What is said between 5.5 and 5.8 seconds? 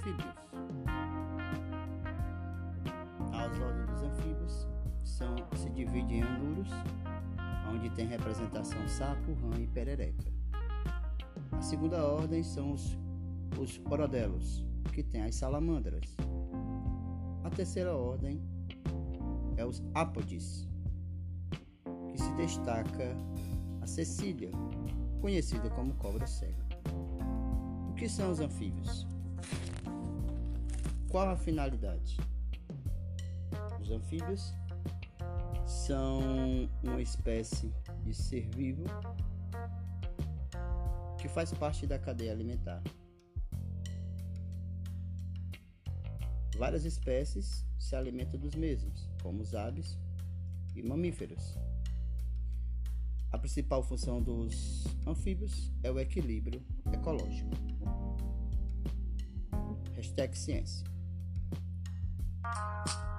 se